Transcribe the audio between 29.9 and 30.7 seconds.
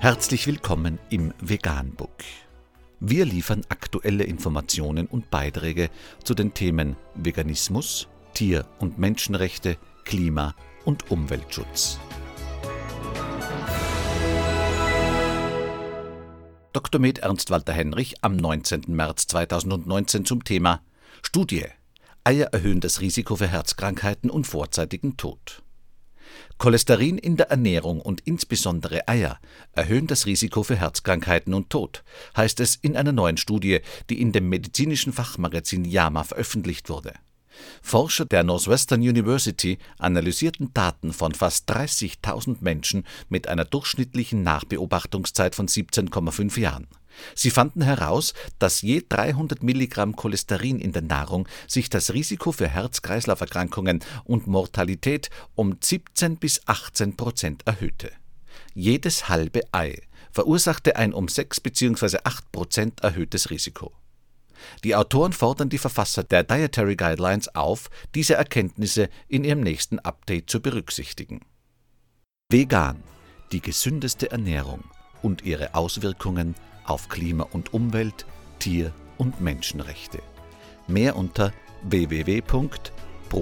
das Risiko